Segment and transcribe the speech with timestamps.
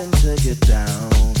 [0.00, 1.34] starting to get down.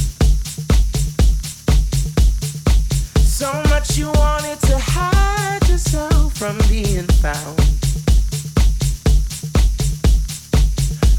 [3.24, 7.58] So much you wanted to hide yourself from being found.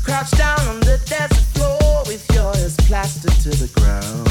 [0.03, 4.27] Crouch down on the desert floor with your ears plastered to the ground.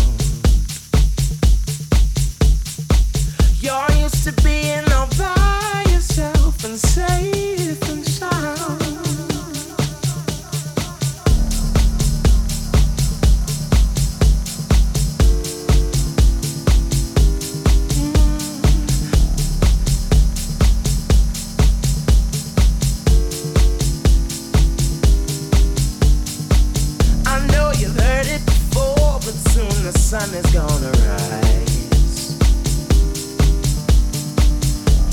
[3.60, 8.99] You're used to being all by yourself and safe and sound.
[30.10, 32.32] Sun is gonna rise.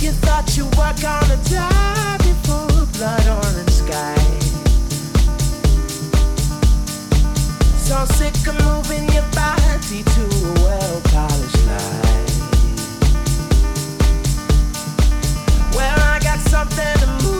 [0.01, 4.17] You thought you were gonna die before blood orange sky.
[7.77, 12.37] So sick of moving your body to a well polished life.
[15.75, 17.36] Well, I got something to move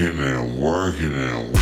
[0.00, 1.60] working and working and working.